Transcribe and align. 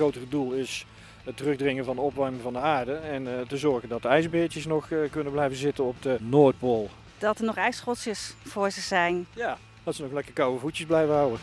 grotere 0.00 0.28
doel 0.28 0.52
is 0.52 0.86
het 1.24 1.36
terugdringen 1.36 1.84
van 1.84 1.96
de 1.96 2.02
opwarming 2.02 2.42
van 2.42 2.52
de 2.52 2.58
aarde. 2.58 2.94
En 2.94 3.26
uh, 3.26 3.40
te 3.40 3.56
zorgen 3.56 3.88
dat 3.88 4.02
de 4.02 4.08
ijsbeertjes 4.08 4.66
nog 4.66 4.90
uh, 4.90 5.10
kunnen 5.10 5.32
blijven 5.32 5.56
zitten 5.56 5.84
op 5.84 6.02
de 6.02 6.16
Noordpool. 6.20 6.90
Dat 7.18 7.38
er 7.38 7.44
nog 7.44 7.56
ijsschotjes 7.56 8.34
voor 8.44 8.70
ze 8.70 8.80
zijn. 8.80 9.26
Ja, 9.34 9.58
dat 9.84 9.94
ze 9.94 10.02
nog 10.02 10.12
lekker 10.12 10.32
koude 10.32 10.58
voetjes 10.58 10.86
blijven 10.86 11.14
houden. 11.14 11.38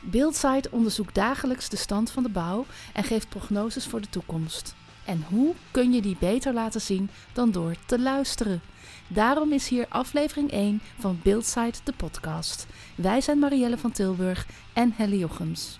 Beeldsite 0.00 0.68
onderzoekt 0.70 1.14
dagelijks 1.14 1.68
de 1.68 1.76
stand 1.76 2.10
van 2.10 2.22
de 2.22 2.28
bouw 2.28 2.66
en 2.92 3.04
geeft 3.04 3.28
prognoses 3.28 3.86
voor 3.86 4.00
de 4.00 4.08
toekomst. 4.10 4.74
En 5.06 5.24
hoe 5.28 5.54
kun 5.70 5.92
je 5.92 6.00
die 6.02 6.16
beter 6.20 6.52
laten 6.52 6.80
zien 6.80 7.10
dan 7.32 7.50
door 7.50 7.74
te 7.86 8.00
luisteren? 8.00 8.60
Daarom 9.08 9.52
is 9.52 9.68
hier 9.68 9.86
aflevering 9.88 10.50
1 10.50 10.80
van 10.98 11.20
Beeldsite 11.22 11.78
de 11.84 11.92
podcast. 11.92 12.66
Wij 12.94 13.20
zijn 13.20 13.38
Marielle 13.38 13.78
van 13.78 13.92
Tilburg 13.92 14.46
en 14.72 14.92
Helly 14.96 15.18
Jochems. 15.18 15.78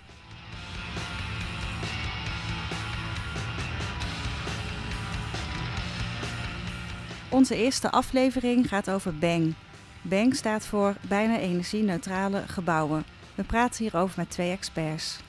Onze 7.29 7.55
eerste 7.55 7.91
aflevering 7.91 8.67
gaat 8.67 8.89
over 8.89 9.17
BANG. 9.17 9.53
BANG 10.01 10.35
staat 10.35 10.65
voor 10.65 10.95
Bijna 11.07 11.39
Energie-neutrale 11.39 12.43
Gebouwen. 12.47 13.05
We 13.35 13.43
praten 13.43 13.83
hierover 13.83 14.13
met 14.17 14.29
twee 14.29 14.51
experts. 14.51 15.19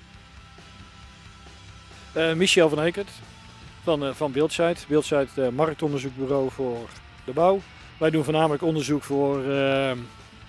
Uh, 2.17 2.33
Michel 2.33 2.69
van 2.69 2.81
Ekert 2.81 3.11
van, 3.89 4.05
uh, 4.05 4.15
van. 4.15 4.33
Beeldsite 4.33 5.27
uh, 5.37 5.49
marktonderzoekbureau 5.49 6.51
voor 6.51 6.89
de 7.25 7.33
bouw. 7.33 7.61
Wij 7.99 8.11
doen 8.11 8.25
voornamelijk 8.25 8.63
onderzoek 8.63 9.03
voor 9.03 9.45
uh, 9.45 9.91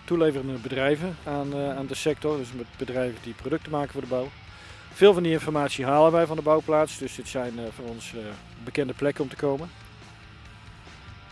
toeleverende 0.03 0.53
bedrijven 0.53 1.17
aan, 1.23 1.55
aan 1.55 1.85
de 1.85 1.95
sector. 1.95 2.37
Dus 2.37 2.47
met 2.53 2.65
bedrijven 2.77 3.19
die 3.23 3.33
producten 3.33 3.71
maken 3.71 3.91
voor 3.91 4.01
de 4.01 4.07
bouw. 4.07 4.29
Veel 4.93 5.13
van 5.13 5.23
die 5.23 5.31
informatie 5.31 5.85
halen 5.85 6.11
wij 6.11 6.25
van 6.25 6.35
de 6.35 6.41
bouwplaats. 6.41 6.97
Dus 6.97 7.15
dit 7.15 7.27
zijn 7.27 7.53
voor 7.75 7.85
ons 7.85 8.13
bekende 8.63 8.93
plekken 8.93 9.23
om 9.23 9.29
te 9.29 9.35
komen. 9.35 9.69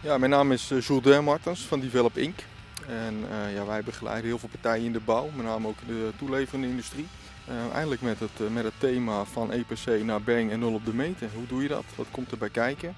Ja, 0.01 0.17
mijn 0.17 0.31
naam 0.31 0.51
is 0.51 0.71
Jules 0.79 1.21
Martens 1.21 1.61
van 1.61 1.79
Develop 1.79 2.17
Inc. 2.17 2.39
En 2.87 3.25
ja, 3.53 3.65
wij 3.65 3.83
begeleiden 3.83 4.25
heel 4.25 4.39
veel 4.39 4.49
partijen 4.49 4.85
in 4.85 4.93
de 4.93 4.99
bouw, 4.99 5.29
met 5.35 5.45
name 5.45 5.67
ook 5.67 5.87
de 5.87 6.11
toeleverende 6.17 6.67
industrie. 6.67 7.07
Uh, 7.49 7.73
eindelijk 7.73 8.01
met 8.01 8.19
het, 8.19 8.39
uh, 8.41 8.49
met 8.49 8.63
het 8.63 8.79
thema 8.79 9.23
van 9.23 9.51
EPC 9.51 10.03
naar 10.03 10.21
Bang 10.21 10.51
en 10.51 10.59
nul 10.59 10.73
op 10.73 10.85
de 10.85 10.93
meter. 10.93 11.29
Hoe 11.35 11.47
doe 11.47 11.61
je 11.61 11.67
dat? 11.67 11.83
Wat 11.95 12.07
komt 12.11 12.31
erbij 12.31 12.49
kijken? 12.49 12.95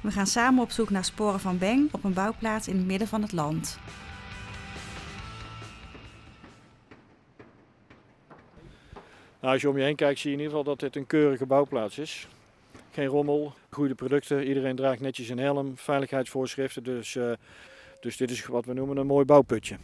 We 0.00 0.10
gaan 0.10 0.26
samen 0.26 0.62
op 0.62 0.70
zoek 0.70 0.90
naar 0.90 1.04
sporen 1.04 1.40
van 1.40 1.58
Bang 1.58 1.88
op 1.92 2.04
een 2.04 2.12
bouwplaats 2.12 2.68
in 2.68 2.76
het 2.76 2.86
midden 2.86 3.08
van 3.08 3.22
het 3.22 3.32
land. 3.32 3.78
Nou, 9.40 9.52
als 9.52 9.62
je 9.62 9.68
om 9.68 9.78
je 9.78 9.84
heen 9.84 9.96
kijkt 9.96 10.20
zie 10.20 10.30
je 10.30 10.36
in 10.36 10.42
ieder 10.42 10.58
geval 10.58 10.74
dat 10.74 10.80
dit 10.80 10.96
een 10.96 11.06
keurige 11.06 11.46
bouwplaats 11.46 11.98
is. 11.98 12.28
Geen 12.92 13.06
rommel, 13.06 13.54
goede 13.70 13.94
producten, 13.94 14.46
iedereen 14.46 14.76
draagt 14.76 15.00
netjes 15.00 15.28
een 15.28 15.38
helm, 15.38 15.72
veiligheidsvoorschriften. 15.76 16.84
Dus, 16.84 17.14
uh, 17.14 17.32
dus 18.06 18.16
dit 18.16 18.30
is 18.30 18.46
wat 18.46 18.64
we 18.64 18.72
noemen 18.72 18.96
een 18.96 19.06
mooi 19.06 19.24
bouwputje. 19.24 19.76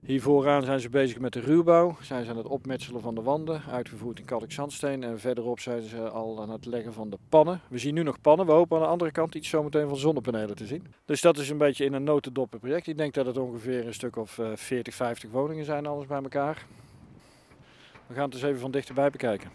Hier 0.00 0.22
vooraan 0.22 0.62
zijn 0.62 0.80
ze 0.80 0.88
bezig 0.88 1.18
met 1.18 1.32
de 1.32 1.40
ruwbouw. 1.40 1.96
Zijn 2.00 2.28
aan 2.28 2.36
het 2.36 2.46
opmetselen 2.46 3.00
van 3.00 3.14
de 3.14 3.22
wanden, 3.22 3.62
uitgevoerd 3.70 4.18
in 4.18 4.24
kalkzandsteen. 4.24 5.02
En 5.02 5.20
verderop 5.20 5.60
zijn 5.60 5.82
ze 5.82 6.08
al 6.08 6.42
aan 6.42 6.50
het 6.50 6.66
leggen 6.66 6.92
van 6.92 7.10
de 7.10 7.18
pannen. 7.28 7.60
We 7.68 7.78
zien 7.78 7.94
nu 7.94 8.02
nog 8.02 8.20
pannen. 8.20 8.46
We 8.46 8.52
hopen 8.52 8.76
aan 8.76 8.82
de 8.82 8.88
andere 8.88 9.10
kant 9.10 9.34
iets 9.34 9.48
zometeen 9.48 9.88
van 9.88 9.96
zonnepanelen 9.96 10.56
te 10.56 10.66
zien. 10.66 10.86
Dus 11.04 11.20
dat 11.20 11.38
is 11.38 11.50
een 11.50 11.58
beetje 11.58 11.84
in 11.84 11.92
een 11.92 12.04
notendop 12.04 12.56
project. 12.60 12.86
Ik 12.86 12.96
denk 12.96 13.14
dat 13.14 13.26
het 13.26 13.36
ongeveer 13.38 13.86
een 13.86 13.94
stuk 13.94 14.16
of 14.16 14.30
40, 14.54 14.92
eh, 14.92 14.98
50 14.98 15.30
woningen 15.30 15.64
zijn 15.64 15.86
alles 15.86 16.06
bij 16.06 16.22
elkaar. 16.22 16.66
We 18.06 18.14
gaan 18.14 18.24
het 18.24 18.34
eens 18.34 18.42
even 18.42 18.60
van 18.60 18.70
dichterbij 18.70 19.10
bekijken. 19.10 19.50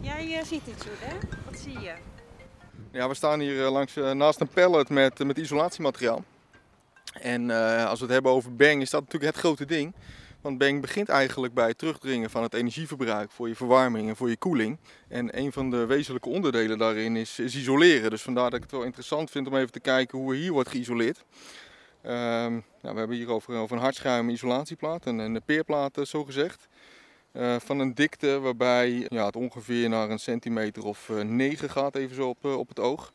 Jij 0.00 0.26
uh, 0.26 0.42
ziet 0.42 0.66
iets, 0.66 0.84
hè? 0.84 1.16
Wat 1.44 1.58
zie 1.58 1.80
je? 1.80 1.92
Ja, 2.92 3.08
we 3.08 3.14
staan 3.14 3.40
hier 3.40 3.56
uh, 3.56 3.70
langs, 3.70 3.94
naast 3.94 4.40
een 4.40 4.48
pallet 4.48 4.88
met, 4.88 5.24
met 5.24 5.38
isolatiemateriaal. 5.38 6.24
En 7.20 7.50
als 7.86 7.98
we 7.98 8.04
het 8.04 8.14
hebben 8.14 8.32
over 8.32 8.56
Bang 8.56 8.80
is 8.80 8.90
dat 8.90 9.00
natuurlijk 9.00 9.32
het 9.32 9.40
grote 9.40 9.64
ding. 9.64 9.94
Want 10.40 10.58
Bang 10.58 10.80
begint 10.80 11.08
eigenlijk 11.08 11.54
bij 11.54 11.68
het 11.68 11.78
terugdringen 11.78 12.30
van 12.30 12.42
het 12.42 12.54
energieverbruik 12.54 13.30
voor 13.30 13.48
je 13.48 13.56
verwarming 13.56 14.08
en 14.08 14.16
voor 14.16 14.28
je 14.28 14.36
koeling. 14.36 14.78
En 15.08 15.38
een 15.38 15.52
van 15.52 15.70
de 15.70 15.86
wezenlijke 15.86 16.28
onderdelen 16.28 16.78
daarin 16.78 17.16
is, 17.16 17.38
is 17.38 17.56
isoleren. 17.56 18.10
Dus 18.10 18.22
vandaar 18.22 18.50
dat 18.50 18.54
ik 18.54 18.62
het 18.62 18.72
wel 18.72 18.82
interessant 18.82 19.30
vind 19.30 19.46
om 19.46 19.56
even 19.56 19.72
te 19.72 19.80
kijken 19.80 20.18
hoe 20.18 20.32
er 20.32 20.38
hier 20.38 20.52
wordt 20.52 20.68
geïsoleerd. 20.68 21.24
Uh, 22.04 22.10
nou, 22.10 22.62
we 22.80 22.98
hebben 22.98 23.16
hier 23.16 23.30
over, 23.30 23.54
over 23.54 23.76
een 23.76 23.82
hardschuim 23.82 24.28
isolatieplaat, 24.28 25.06
een, 25.06 25.18
een 25.18 25.42
peerplaat 25.44 25.98
zo 26.02 26.24
gezegd. 26.24 26.68
Uh, 27.32 27.56
van 27.58 27.78
een 27.78 27.94
dikte 27.94 28.38
waarbij 28.38 29.06
ja, 29.08 29.26
het 29.26 29.36
ongeveer 29.36 29.88
naar 29.88 30.10
een 30.10 30.18
centimeter 30.18 30.84
of 30.84 31.08
9 31.22 31.70
gaat, 31.70 31.94
even 31.94 32.16
zo 32.16 32.28
op, 32.28 32.44
op 32.44 32.68
het 32.68 32.78
oog. 32.78 33.12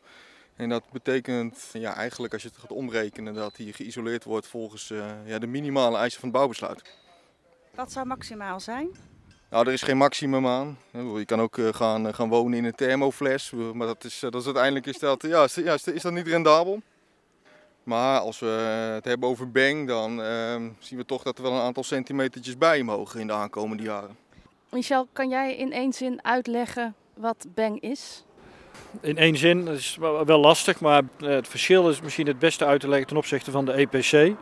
En 0.56 0.68
dat 0.68 0.82
betekent 0.92 1.70
ja, 1.72 1.94
eigenlijk 1.94 2.32
als 2.32 2.42
je 2.42 2.48
het 2.48 2.58
gaat 2.58 2.72
omrekenen 2.72 3.34
dat 3.34 3.56
hij 3.56 3.72
geïsoleerd 3.72 4.24
wordt 4.24 4.46
volgens 4.46 4.90
uh, 4.90 5.06
ja, 5.24 5.38
de 5.38 5.46
minimale 5.46 5.96
eisen 5.96 6.20
van 6.20 6.28
het 6.28 6.38
bouwbesluit. 6.38 6.82
Wat 7.74 7.92
zou 7.92 8.06
maximaal 8.06 8.60
zijn? 8.60 8.88
Nou, 9.50 9.66
er 9.66 9.72
is 9.72 9.82
geen 9.82 9.96
maximum 9.96 10.46
aan. 10.46 10.78
Je 10.92 11.24
kan 11.24 11.40
ook 11.40 11.58
gaan, 11.70 12.14
gaan 12.14 12.28
wonen 12.28 12.58
in 12.58 12.64
een 12.64 12.74
thermofles, 12.74 13.52
maar 13.72 13.86
dat 13.86 14.04
is, 14.04 14.18
dat 14.18 14.34
is 14.34 14.44
uiteindelijk 14.44 14.86
is 14.86 14.98
dat, 14.98 15.22
ja, 15.22 15.44
is, 15.44 15.54
ja, 15.54 15.76
is 15.84 16.02
dat 16.02 16.12
niet 16.12 16.26
rendabel. 16.26 16.82
Maar 17.86 18.20
als 18.20 18.38
we 18.38 18.46
het 18.94 19.04
hebben 19.04 19.28
over 19.28 19.50
bang, 19.50 19.88
dan 19.88 20.22
ehm, 20.22 20.68
zien 20.78 20.98
we 20.98 21.04
toch 21.04 21.22
dat 21.22 21.36
er 21.36 21.42
wel 21.42 21.52
een 21.52 21.60
aantal 21.60 21.84
centimetertjes 21.84 22.58
bij 22.58 22.82
mogen 22.82 23.20
in 23.20 23.26
de 23.26 23.32
aankomende 23.32 23.82
jaren. 23.82 24.16
Michel, 24.70 25.08
kan 25.12 25.28
jij 25.28 25.56
in 25.56 25.72
één 25.72 25.92
zin 25.92 26.24
uitleggen 26.24 26.94
wat 27.14 27.46
bang 27.54 27.80
is? 27.80 28.24
in 29.00 29.16
één 29.16 29.36
zin, 29.36 29.64
dat 29.64 29.76
is 29.76 29.96
wel 30.24 30.38
lastig, 30.38 30.80
maar 30.80 31.02
eh, 31.18 31.28
het 31.28 31.48
verschil 31.48 31.88
is 31.88 32.00
misschien 32.00 32.26
het 32.26 32.38
beste 32.38 32.64
uit 32.64 32.80
te 32.80 32.88
leggen 32.88 33.06
ten 33.06 33.16
opzichte 33.16 33.50
van 33.50 33.64
de 33.64 33.72
EPC. 33.72 34.36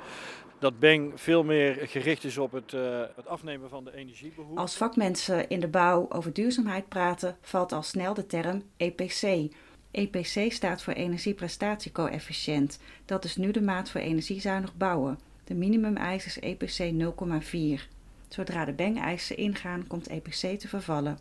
Dat 0.59 0.79
Beng 0.79 1.13
veel 1.15 1.45
meer 1.45 1.79
gericht 1.89 2.25
is 2.25 2.39
op 2.39 2.53
het, 2.53 2.73
uh, 2.73 3.01
het 3.17 3.27
afnemen 3.27 3.69
van 3.69 3.85
de 3.85 3.97
energiebehoefte. 3.97 4.61
Als 4.61 4.77
vakmensen 4.77 5.49
in 5.49 5.61
de 5.61 5.69
bouw 5.69 6.07
over 6.09 6.33
duurzaamheid 6.33 6.89
praten, 6.89 7.37
valt 7.41 7.73
al 7.73 7.83
snel 7.83 8.15
de 8.15 8.27
term 8.27 8.63
EPC. 8.77 9.53
EPC 9.95 10.53
staat 10.53 10.83
voor 10.83 10.93
energieprestatiecoëfficiënt. 10.93 12.79
Dat 13.05 13.25
is 13.25 13.37
nu 13.37 13.51
de 13.51 13.63
maat 13.63 13.91
voor 13.91 14.01
energiezuinig 14.01 14.77
bouwen. 14.77 15.19
De 15.45 15.55
minimumeis 15.55 16.27
is 16.27 16.39
EPC 16.39 16.93
0,4. 17.79 17.83
Zodra 18.29 18.65
de 18.65 18.73
Beng-eisen 18.73 19.37
ingaan, 19.37 19.87
komt 19.87 20.09
EPC 20.09 20.59
te 20.59 20.69
vervallen 20.69 21.19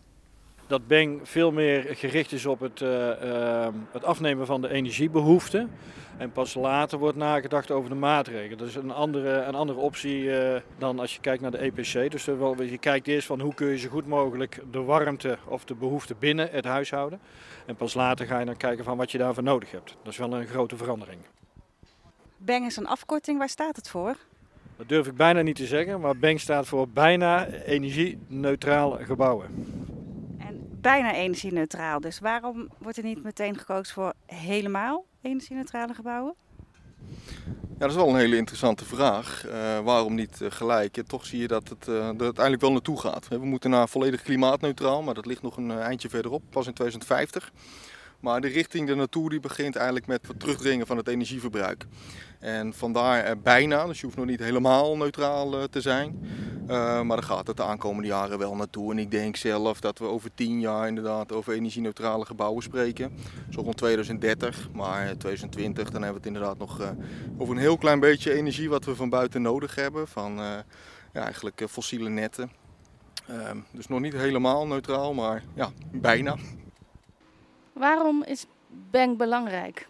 dat 0.73 0.87
Beng 0.87 1.19
veel 1.23 1.51
meer 1.51 1.85
gericht 1.89 2.31
is 2.31 2.45
op 2.45 2.59
het, 2.59 2.81
uh, 2.81 3.67
het 3.91 4.03
afnemen 4.03 4.45
van 4.45 4.61
de 4.61 4.69
energiebehoeften. 4.69 5.71
En 6.17 6.31
pas 6.31 6.53
later 6.53 6.99
wordt 6.99 7.17
nagedacht 7.17 7.71
over 7.71 7.89
de 7.89 7.95
maatregelen. 7.95 8.57
Dat 8.57 8.67
is 8.67 8.75
een 8.75 8.91
andere, 8.91 9.29
een 9.29 9.55
andere 9.55 9.79
optie 9.79 10.23
uh, 10.23 10.55
dan 10.77 10.99
als 10.99 11.13
je 11.13 11.21
kijkt 11.21 11.41
naar 11.41 11.51
de 11.51 11.57
EPC. 11.57 12.11
Dus 12.11 12.25
wel, 12.25 12.61
je 12.61 12.77
kijkt 12.77 13.07
eerst 13.07 13.27
van 13.27 13.39
hoe 13.39 13.53
kun 13.53 13.67
je 13.67 13.77
zo 13.77 13.89
goed 13.89 14.07
mogelijk 14.07 14.59
de 14.71 14.81
warmte 14.81 15.37
of 15.47 15.65
de 15.65 15.75
behoefte 15.75 16.15
binnen 16.19 16.49
het 16.51 16.65
huishouden. 16.65 17.19
En 17.65 17.75
pas 17.75 17.93
later 17.93 18.25
ga 18.25 18.39
je 18.39 18.45
dan 18.45 18.57
kijken 18.57 18.83
van 18.83 18.97
wat 18.97 19.11
je 19.11 19.17
daarvoor 19.17 19.43
nodig 19.43 19.71
hebt. 19.71 19.95
Dat 20.03 20.11
is 20.11 20.19
wel 20.19 20.33
een 20.33 20.47
grote 20.47 20.77
verandering. 20.77 21.19
Beng 22.37 22.65
is 22.65 22.77
een 22.77 22.87
afkorting, 22.87 23.37
waar 23.37 23.49
staat 23.49 23.75
het 23.75 23.89
voor? 23.89 24.15
Dat 24.77 24.89
durf 24.89 25.07
ik 25.07 25.15
bijna 25.15 25.41
niet 25.41 25.55
te 25.55 25.65
zeggen, 25.65 25.99
maar 25.99 26.17
Beng 26.17 26.39
staat 26.39 26.67
voor 26.67 26.89
bijna 26.89 27.47
energie-neutraal 27.47 28.97
gebouwen 29.01 29.81
bijna 30.83 31.13
energie-neutraal. 31.13 31.99
Dus 31.99 32.19
waarom 32.19 32.69
wordt 32.77 32.97
er 32.97 33.03
niet 33.03 33.23
meteen 33.23 33.57
gekozen 33.57 33.93
voor 33.93 34.13
helemaal 34.25 35.05
energie-neutrale 35.21 35.93
gebouwen? 35.93 36.35
Ja, 37.59 37.79
dat 37.79 37.89
is 37.89 37.95
wel 37.95 38.09
een 38.09 38.15
hele 38.15 38.35
interessante 38.35 38.85
vraag. 38.85 39.45
Uh, 39.47 39.79
waarom 39.79 40.15
niet 40.15 40.39
uh, 40.41 40.51
gelijk? 40.51 40.95
Ja, 40.95 41.03
toch 41.07 41.25
zie 41.25 41.39
je 41.39 41.47
dat 41.47 41.69
het 41.69 41.87
er 41.87 42.03
uiteindelijk 42.03 42.61
wel 42.61 42.71
naartoe 42.71 42.99
gaat. 42.99 43.27
We 43.27 43.45
moeten 43.45 43.69
naar 43.69 43.89
volledig 43.89 44.21
klimaatneutraal, 44.21 45.01
maar 45.01 45.13
dat 45.13 45.25
ligt 45.25 45.41
nog 45.41 45.57
een 45.57 45.71
eindje 45.71 46.09
verderop, 46.09 46.43
pas 46.49 46.67
in 46.67 46.73
2050. 46.73 47.51
Maar 48.23 48.41
de 48.41 48.47
richting 48.47 48.89
er 48.89 48.95
naartoe 48.95 49.29
die 49.29 49.39
begint 49.39 49.75
eigenlijk 49.75 50.07
met 50.07 50.27
het 50.27 50.39
terugdringen 50.39 50.87
van 50.87 50.97
het 50.97 51.07
energieverbruik. 51.07 51.85
En 52.39 52.73
vandaar 52.73 53.39
bijna, 53.39 53.85
dus 53.85 53.99
je 53.99 54.05
hoeft 54.05 54.17
nog 54.17 54.25
niet 54.25 54.39
helemaal 54.39 54.97
neutraal 54.97 55.57
uh, 55.57 55.63
te 55.63 55.81
zijn. 55.81 56.19
Uh, 56.61 57.01
maar 57.01 57.17
daar 57.17 57.23
gaat 57.23 57.47
het 57.47 57.57
de 57.57 57.63
aankomende 57.63 58.07
jaren 58.07 58.37
wel 58.37 58.55
naartoe. 58.55 58.91
En 58.91 58.99
ik 58.99 59.11
denk 59.11 59.35
zelf 59.35 59.79
dat 59.79 59.99
we 59.99 60.05
over 60.05 60.29
tien 60.33 60.59
jaar 60.59 60.87
inderdaad 60.87 61.31
over 61.31 61.53
energie-neutrale 61.53 62.25
gebouwen 62.25 62.63
spreken. 62.63 63.17
Zo 63.49 63.61
rond 63.61 63.77
2030, 63.77 64.69
maar 64.71 65.17
2020 65.17 65.89
dan 65.89 66.01
hebben 66.01 66.21
we 66.21 66.27
het 66.27 66.35
inderdaad 66.35 66.57
nog 66.57 66.81
uh, 66.81 66.89
over 67.37 67.55
een 67.55 67.61
heel 67.61 67.77
klein 67.77 67.99
beetje 67.99 68.33
energie 68.33 68.69
wat 68.69 68.85
we 68.85 68.95
van 68.95 69.09
buiten 69.09 69.41
nodig 69.41 69.75
hebben. 69.75 70.07
Van 70.07 70.35
ja, 71.13 71.23
eigenlijk 71.23 71.65
fossiele 71.69 72.09
netten. 72.09 72.51
Ehm, 73.27 73.57
dus 73.71 73.87
nog 73.87 73.99
niet 73.99 74.13
helemaal 74.13 74.67
neutraal, 74.67 75.13
maar 75.13 75.43
ja, 75.53 75.71
bijna. 75.91 76.35
Waarom 77.73 78.23
is 78.23 78.45
Bang 78.91 79.17
belangrijk? 79.17 79.87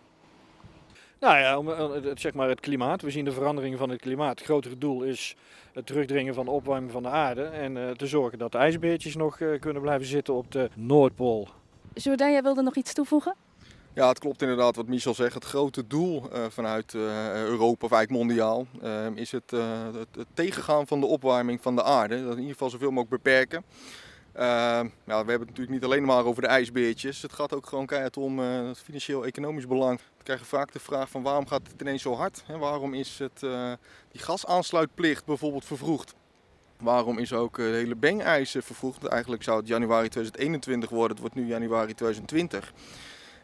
Nou 1.20 1.38
ja, 1.38 1.58
om, 1.58 1.70
eh, 1.72 1.92
het- 2.04 2.20
zeg 2.22 2.34
maar 2.34 2.50
het 2.50 2.60
klimaat. 2.60 3.02
We 3.02 3.12
zien 3.12 3.26
de 3.26 3.32
verandering 3.32 3.78
van 3.78 3.90
het 3.90 4.02
klimaat. 4.02 4.38
Het 4.40 4.48
grotere 4.48 4.78
doel 4.78 5.04
is 5.04 5.36
het 5.74 5.86
terugdringen 5.86 6.34
van 6.34 6.46
de 6.46 6.52
opwarming 6.52 6.92
van 6.92 7.04
de 7.04 7.10
aarde. 7.10 7.44
En 7.44 7.78
eh, 7.78 7.90
te 7.96 8.08
zorgen 8.08 8.38
dat 8.40 8.52
de 8.52 8.58
ijsbeertjes 8.58 9.16
nog 9.16 9.40
eh, 9.40 9.60
kunnen 9.60 9.82
blijven 9.82 10.08
zitten 10.08 10.34
op 10.34 10.52
de 10.52 10.70
Noordpool. 10.76 11.48
Jordan, 11.94 12.32
jij 12.32 12.42
wilde 12.44 12.62
nog 12.62 12.76
iets 12.76 12.94
toevoegen? 12.94 13.36
Ja, 13.94 14.08
het 14.08 14.20
klopt 14.20 14.42
inderdaad 14.42 14.76
wat 14.76 14.88
Michel 14.88 15.14
zegt. 15.14 15.34
Het 15.34 15.46
grote 15.46 15.88
doel 15.88 16.30
eh, 16.32 16.44
vanuit 16.50 16.94
eh, 16.94 17.02
Europa, 17.44 17.86
of 17.86 17.92
eigenlijk 17.92 18.24
mondiaal, 18.26 18.66
is 19.16 19.32
het, 19.32 19.54
eh, 19.54 19.84
het, 19.94 20.16
het 20.16 20.28
tegengaan 20.34 20.88
van 20.88 21.00
de 21.00 21.06
opwarming 21.06 21.62
van 21.62 21.76
de 21.76 21.84
aarde. 21.84 22.16
Dat 22.24 22.32
in 22.32 22.38
ieder 22.38 22.52
geval 22.52 22.70
zoveel 22.70 22.92
mogelijk 22.92 23.24
beperken. 23.24 23.64
Ja, 24.34 24.84
we 25.06 25.14
hebben 25.14 25.40
het 25.40 25.40
natuurlijk 25.40 25.70
niet 25.70 25.84
alleen 25.84 26.06
maar 26.06 26.26
over 26.26 26.42
de 26.42 26.48
ijsbeertjes. 26.48 27.22
Het 27.22 27.34
gaat 27.34 27.54
ook 27.54 27.66
gewoon 27.66 27.86
keihard 27.86 28.18
om 28.18 28.40
eh, 28.40 28.68
het 28.68 28.80
financieel-economisch 28.80 29.68
belang. 29.68 30.00
We 30.18 30.24
krijgen 30.24 30.46
vaak 30.46 30.72
de 30.72 30.80
vraag 30.80 31.10
van 31.10 31.24
waarom 31.24 31.48
gaat 31.48 31.68
het 31.72 31.82
ineens 31.82 32.02
zo 32.02 32.14
hard? 32.14 32.44
Hè? 32.46 32.58
Waarom 32.58 32.94
is 32.94 33.20
het, 33.20 33.44
eh, 33.44 33.72
die 34.12 34.22
gasaansluitplicht 34.22 35.26
bijvoorbeeld 35.26 35.66
vervroegd? 35.66 36.16
Waarom 36.84 37.18
is 37.18 37.34
ook 37.34 37.60
eh, 37.60 37.66
de 37.66 37.72
hele 37.72 37.96
beng-eis 37.96 38.56
eh, 38.56 38.62
vervroegd? 38.62 39.06
Eigenlijk 39.06 39.44
zou 39.44 39.60
het 39.60 39.68
januari 39.68 40.10
2021 40.10 40.90
worden, 40.90 41.10
het 41.10 41.20
wordt 41.20 41.36
nu 41.36 41.46
januari 41.46 41.94
2020. 41.94 42.74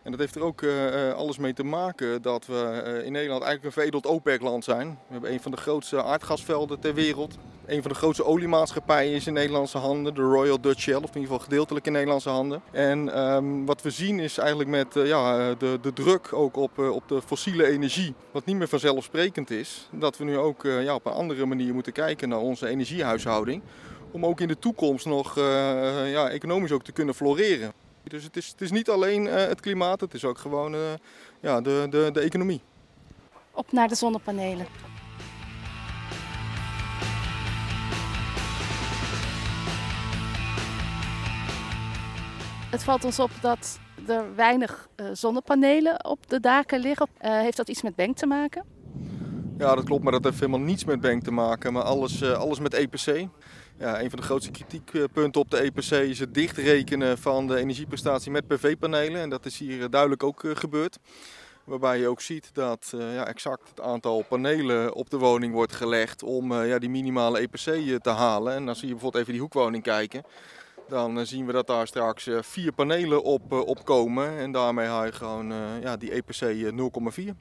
En 0.03 0.11
dat 0.11 0.19
heeft 0.19 0.35
er 0.35 0.41
ook 0.41 0.61
eh, 0.61 1.09
eh, 1.09 1.15
alles 1.15 1.37
mee 1.37 1.53
te 1.53 1.63
maken 1.63 2.21
dat 2.21 2.45
we 2.45 2.81
eh, 2.85 3.05
in 3.05 3.11
Nederland 3.11 3.43
eigenlijk 3.43 3.63
een 3.63 3.81
veredeld 3.81 4.05
OPEC-land 4.05 4.63
zijn. 4.63 4.87
We 4.87 5.11
hebben 5.11 5.31
een 5.31 5.41
van 5.41 5.51
de 5.51 5.57
grootste 5.57 6.03
aardgasvelden 6.03 6.79
ter 6.79 6.93
wereld. 6.93 7.37
Een 7.65 7.81
van 7.81 7.91
de 7.91 7.97
grootste 7.97 8.25
oliemaatschappijen 8.25 9.13
is 9.13 9.27
in 9.27 9.33
Nederlandse 9.33 9.77
handen, 9.77 10.13
de 10.13 10.21
Royal 10.21 10.61
Dutch 10.61 10.81
Shell, 10.81 10.95
of 10.95 11.01
in 11.01 11.07
ieder 11.07 11.21
geval 11.21 11.39
gedeeltelijk 11.39 11.85
in 11.85 11.91
Nederlandse 11.91 12.29
handen. 12.29 12.61
En 12.71 13.13
ehm, 13.13 13.65
wat 13.65 13.81
we 13.81 13.89
zien 13.89 14.19
is 14.19 14.37
eigenlijk 14.37 14.69
met 14.69 15.07
ja, 15.07 15.53
de, 15.53 15.77
de 15.81 15.93
druk 15.93 16.33
ook 16.33 16.55
op, 16.55 16.77
op 16.77 17.03
de 17.07 17.21
fossiele 17.21 17.67
energie, 17.67 18.13
wat 18.31 18.45
niet 18.45 18.55
meer 18.55 18.67
vanzelfsprekend 18.67 19.51
is, 19.51 19.89
dat 19.91 20.17
we 20.17 20.23
nu 20.23 20.37
ook 20.37 20.63
ja, 20.63 20.95
op 20.95 21.05
een 21.05 21.11
andere 21.11 21.45
manier 21.45 21.73
moeten 21.73 21.93
kijken 21.93 22.29
naar 22.29 22.39
onze 22.39 22.67
energiehuishouding. 22.67 23.61
Om 24.11 24.25
ook 24.25 24.39
in 24.39 24.47
de 24.47 24.59
toekomst 24.59 25.05
nog 25.05 25.35
ja, 26.05 26.29
economisch 26.29 26.71
ook 26.71 26.83
te 26.83 26.91
kunnen 26.91 27.15
floreren. 27.15 27.73
Dus 28.03 28.23
het 28.23 28.37
is, 28.37 28.47
het 28.47 28.61
is 28.61 28.71
niet 28.71 28.89
alleen 28.89 29.27
eh, 29.27 29.47
het 29.47 29.59
klimaat, 29.59 30.01
het 30.01 30.13
is 30.13 30.25
ook 30.25 30.37
gewoon 30.37 30.73
eh, 30.73 30.79
ja, 31.39 31.61
de, 31.61 31.87
de, 31.89 32.09
de 32.13 32.19
economie. 32.19 32.61
Op 33.51 33.71
naar 33.71 33.87
de 33.87 33.95
zonnepanelen. 33.95 34.65
Het 42.71 42.83
valt 42.83 43.03
ons 43.03 43.19
op 43.19 43.31
dat 43.41 43.79
er 44.07 44.35
weinig 44.35 44.87
eh, 44.95 45.05
zonnepanelen 45.13 46.05
op 46.05 46.29
de 46.29 46.39
daken 46.39 46.79
liggen. 46.79 47.07
Heeft 47.17 47.57
dat 47.57 47.69
iets 47.69 47.81
met 47.81 47.95
Bank 47.95 48.17
te 48.17 48.25
maken? 48.25 48.63
Ja, 49.57 49.75
dat 49.75 49.83
klopt, 49.83 50.03
maar 50.03 50.11
dat 50.11 50.23
heeft 50.23 50.39
helemaal 50.39 50.59
niets 50.59 50.85
met 50.85 51.01
Bank 51.01 51.23
te 51.23 51.31
maken, 51.31 51.73
maar 51.73 51.83
alles, 51.83 52.23
alles 52.23 52.59
met 52.59 52.73
EPC. 52.73 53.27
Ja, 53.79 54.01
een 54.01 54.09
van 54.09 54.19
de 54.19 54.25
grootste 54.25 54.51
kritiekpunten 54.51 55.41
op 55.41 55.51
de 55.51 55.57
EPC 55.57 55.91
is 55.91 56.19
het 56.19 56.33
dichtrekenen 56.33 57.17
van 57.17 57.47
de 57.47 57.55
energieprestatie 57.55 58.31
met 58.31 58.47
PV-panelen. 58.47 59.21
En 59.21 59.29
dat 59.29 59.45
is 59.45 59.59
hier 59.59 59.83
eh, 59.83 59.89
duidelijk 59.89 60.23
ook 60.23 60.43
eh, 60.43 60.55
gebeurd. 60.55 60.99
Waarbij 61.63 61.99
je 61.99 62.07
ook 62.07 62.21
ziet 62.21 62.49
dat 62.53 62.91
eh, 62.95 63.13
ja, 63.13 63.27
exact 63.27 63.69
het 63.69 63.81
aantal 63.81 64.23
panelen 64.23 64.93
op 64.93 65.09
de 65.09 65.17
woning 65.17 65.53
wordt 65.53 65.73
gelegd 65.73 66.23
om 66.23 66.63
ja, 66.63 66.79
die 66.79 66.89
minimale 66.89 67.39
EPC 67.39 68.01
te 68.01 68.09
halen. 68.09 68.53
En 68.53 68.67
als 68.67 68.79
je 68.79 68.87
bijvoorbeeld 68.87 69.21
even 69.21 69.33
die 69.33 69.41
hoekwoning 69.41 69.83
kijken, 69.83 70.23
dan 70.87 71.25
zien 71.25 71.45
we 71.45 71.51
dat 71.51 71.67
daar 71.67 71.87
straks 71.87 72.29
vier 72.41 72.71
panelen 72.71 73.23
op, 73.23 73.81
komen. 73.83 74.37
En 74.37 74.51
daarmee 74.51 74.87
haal 74.87 75.05
je 75.05 75.11
gewoon 75.11 75.53
ja, 75.81 75.97
die 75.97 76.11
EPC 76.11 76.41
eh, 76.41 77.27
0,4. 77.27 77.35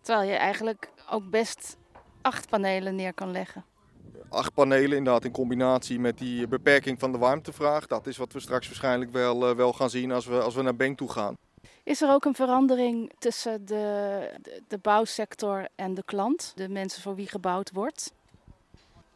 Terwijl 0.00 0.28
je 0.28 0.34
eigenlijk 0.34 0.90
ook 1.10 1.30
best 1.30 1.76
acht 2.22 2.48
panelen 2.48 2.94
neer 2.94 3.14
kan 3.14 3.30
leggen. 3.30 3.64
Acht 4.28 4.54
panelen 4.54 4.96
inderdaad 4.96 5.24
in 5.24 5.30
combinatie 5.30 6.00
met 6.00 6.18
die 6.18 6.48
beperking 6.48 6.98
van 6.98 7.12
de 7.12 7.18
warmtevraag. 7.18 7.86
Dat 7.86 8.06
is 8.06 8.16
wat 8.16 8.32
we 8.32 8.40
straks 8.40 8.66
waarschijnlijk 8.66 9.12
wel, 9.12 9.48
eh, 9.48 9.56
wel 9.56 9.72
gaan 9.72 9.90
zien 9.90 10.12
als 10.12 10.26
we, 10.26 10.40
als 10.40 10.54
we 10.54 10.62
naar 10.62 10.76
Bank 10.76 10.96
toe 10.96 11.10
gaan. 11.10 11.36
Is 11.82 12.02
er 12.02 12.10
ook 12.10 12.24
een 12.24 12.34
verandering 12.34 13.12
tussen 13.18 13.66
de, 13.66 14.30
de, 14.42 14.62
de 14.68 14.78
bouwsector 14.78 15.68
en 15.74 15.94
de 15.94 16.02
klant? 16.04 16.52
De 16.54 16.68
mensen 16.68 17.02
voor 17.02 17.14
wie 17.14 17.28
gebouwd 17.28 17.70
wordt? 17.72 18.12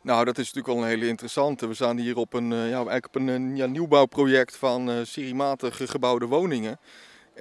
Nou, 0.02 0.24
dat 0.24 0.38
is 0.38 0.52
natuurlijk 0.52 0.74
wel 0.74 0.84
een 0.84 0.96
hele 0.96 1.08
interessante. 1.08 1.66
We 1.66 1.74
staan 1.74 1.96
hier 1.96 2.16
op 2.16 2.32
een, 2.32 2.52
eh, 2.52 2.68
ja, 2.68 2.76
eigenlijk 2.76 3.06
op 3.06 3.14
een 3.14 3.56
ja, 3.56 3.66
nieuwbouwproject 3.66 4.56
van 4.56 4.90
eh 4.90 4.96
seriematig 5.02 5.90
gebouwde 5.90 6.26
woningen. 6.26 6.78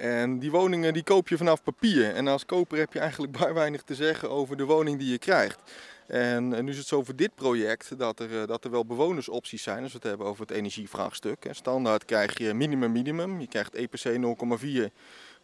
En 0.00 0.38
die 0.38 0.50
woningen 0.50 0.92
die 0.92 1.02
koop 1.02 1.28
je 1.28 1.36
vanaf 1.36 1.62
papier. 1.62 2.14
En 2.14 2.28
als 2.28 2.46
koper 2.46 2.78
heb 2.78 2.92
je 2.92 2.98
eigenlijk 2.98 3.32
bar 3.38 3.54
weinig 3.54 3.82
te 3.82 3.94
zeggen 3.94 4.30
over 4.30 4.56
de 4.56 4.64
woning 4.64 4.98
die 4.98 5.10
je 5.10 5.18
krijgt. 5.18 5.58
En 6.06 6.54
eh, 6.54 6.62
nu 6.62 6.70
is 6.70 6.78
het 6.78 6.86
zo 6.86 7.02
voor 7.02 7.16
dit 7.16 7.34
project 7.34 7.98
dat 7.98 8.20
er, 8.20 8.40
eh, 8.40 8.46
dat 8.46 8.64
er 8.64 8.70
wel 8.70 8.86
bewonersopties 8.86 9.62
zijn. 9.62 9.82
Als 9.82 9.92
we 9.92 9.98
het 9.98 10.06
hebben 10.06 10.26
over 10.26 10.40
het 10.46 10.50
energievraagstuk. 10.50 11.46
Standaard 11.50 12.04
krijg 12.04 12.38
je 12.38 12.54
minimum 12.54 12.92
minimum. 12.92 13.40
Je 13.40 13.46
krijgt 13.46 13.74
EPC 13.74 14.04
0,4 14.04 14.90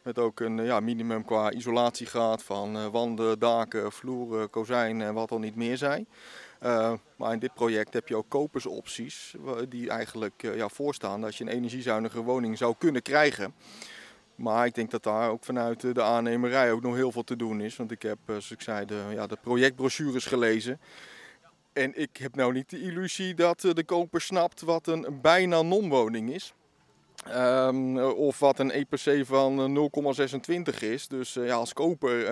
met 0.02 0.18
ook 0.18 0.40
een 0.40 0.58
eh, 0.58 0.66
ja, 0.66 0.80
minimum 0.80 1.24
qua 1.24 1.52
isolatiegraad 1.52 2.42
van 2.42 2.90
wanden, 2.90 3.38
daken, 3.38 3.92
vloeren, 3.92 4.50
kozijnen 4.50 5.06
en 5.06 5.14
wat 5.14 5.30
al 5.30 5.38
niet 5.38 5.56
meer 5.56 5.76
zijn. 5.76 6.08
Maar 7.16 7.32
in 7.32 7.38
dit 7.38 7.54
project 7.54 7.92
heb 7.92 8.08
je 8.08 8.16
ook 8.16 8.28
kopersopties 8.28 9.34
die 9.68 9.90
eigenlijk 9.90 10.42
ja, 10.54 10.68
voorstaan 10.68 11.20
dat 11.20 11.36
je 11.36 11.44
een 11.44 11.50
energiezuinige 11.50 12.22
woning 12.22 12.58
zou 12.58 12.74
kunnen 12.78 13.02
krijgen. 13.02 13.54
Maar 14.36 14.66
ik 14.66 14.74
denk 14.74 14.90
dat 14.90 15.02
daar 15.02 15.30
ook 15.30 15.44
vanuit 15.44 15.84
eh, 15.84 15.94
de 15.94 16.02
aannemerij 16.02 16.72
ook 16.72 16.82
nog 16.82 16.94
heel 16.94 17.12
veel 17.12 17.24
te 17.24 17.36
doen 17.36 17.60
is. 17.60 17.76
Want 17.76 17.90
ik 17.90 18.02
heb, 18.02 18.18
eh, 18.18 18.26
zoals 18.26 18.50
ik 18.50 18.60
zei, 18.60 18.84
de, 18.84 19.04
ja, 19.10 19.26
de 19.26 19.38
projectbrochures 19.42 20.24
gelezen. 20.24 20.80
En 21.72 22.00
ik 22.00 22.16
heb 22.16 22.34
nou 22.34 22.52
niet 22.52 22.70
de 22.70 22.80
illusie 22.80 23.34
dat 23.34 23.64
eh, 23.64 23.72
de 23.72 23.84
koper 23.84 24.20
snapt 24.20 24.60
wat 24.60 24.86
een 24.86 25.18
bijna 25.22 25.62
non-woning 25.62 26.30
is. 26.30 26.54
Ehm, 27.24 27.98
of 27.98 28.38
wat 28.38 28.58
een 28.58 28.70
EPC 28.70 29.26
van 29.26 29.58
eh, 29.58 29.68
0,26 30.68 30.82
is. 30.82 31.08
Dus 31.08 31.34
ja, 31.34 31.54
als 31.54 31.72
koper, 31.72 32.24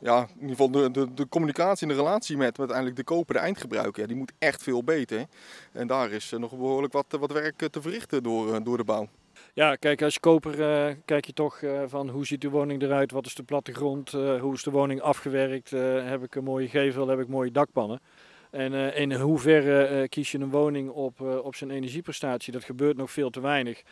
ja, 0.00 0.26
in 0.28 0.40
ieder 0.40 0.48
geval 0.48 0.70
de, 0.70 1.14
de, 1.14 1.28
communicatie 1.28 1.88
en 1.88 1.94
de 1.94 2.02
relatie 2.02 2.36
met, 2.36 2.58
uiteindelijk 2.58 2.96
de 2.96 3.04
koper, 3.04 3.34
de 3.34 3.40
eindgebruiker, 3.40 4.06
die 4.06 4.16
moet 4.16 4.32
echt 4.38 4.62
veel 4.62 4.84
beter. 4.84 5.26
En 5.72 5.86
daar 5.86 6.10
is 6.10 6.30
nog 6.30 6.50
behoorlijk 6.50 6.92
wat, 6.92 7.06
wat 7.20 7.32
werk 7.32 7.68
te 7.70 7.82
verrichten 7.82 8.22
door, 8.22 8.62
door 8.62 8.76
de 8.76 8.84
bouw. 8.84 9.08
Ja, 9.56 9.76
kijk, 9.76 10.02
als 10.02 10.20
koper 10.20 10.60
eh, 10.60 10.94
kijk 11.04 11.24
je 11.24 11.32
toch 11.32 11.62
eh, 11.62 11.82
van 11.86 12.08
hoe 12.08 12.26
ziet 12.26 12.40
de 12.40 12.50
woning 12.50 12.82
eruit, 12.82 13.10
wat 13.10 13.26
is 13.26 13.34
de 13.34 13.42
plattegrond, 13.42 14.14
eh, 14.14 14.40
hoe 14.40 14.54
is 14.54 14.62
de 14.62 14.70
woning 14.70 15.00
afgewerkt, 15.00 15.70
heb 15.70 16.22
ik 16.22 16.34
een 16.34 16.44
mooie 16.44 16.68
gevel, 16.68 17.08
heb 17.08 17.18
ik 17.20 17.28
mooie 17.28 17.50
dakpannen. 17.50 18.00
En 18.50 18.72
in 18.94 19.12
hoeverre 19.12 20.08
kies 20.08 20.32
je 20.32 20.38
een 20.38 20.50
woning 20.50 20.90
op, 20.90 21.20
op 21.20 21.54
zijn 21.54 21.70
energieprestatie, 21.70 22.52
dat 22.52 22.64
gebeurt 22.64 22.96
nog 22.96 23.10
veel 23.10 23.30
te 23.30 23.40
weinig. 23.40 23.82